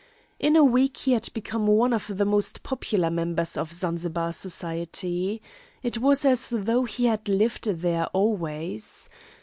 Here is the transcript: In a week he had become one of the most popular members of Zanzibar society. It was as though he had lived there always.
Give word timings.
In 0.39 0.55
a 0.55 0.63
week 0.63 0.97
he 0.97 1.11
had 1.11 1.29
become 1.31 1.67
one 1.67 1.93
of 1.93 2.17
the 2.17 2.25
most 2.25 2.63
popular 2.63 3.11
members 3.11 3.55
of 3.55 3.71
Zanzibar 3.71 4.33
society. 4.33 5.43
It 5.83 5.99
was 5.99 6.25
as 6.25 6.49
though 6.49 6.85
he 6.85 7.05
had 7.05 7.29
lived 7.29 7.65
there 7.65 8.07
always. 8.07 9.11